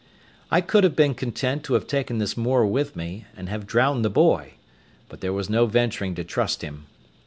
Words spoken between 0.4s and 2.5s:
I could have been content to have taken this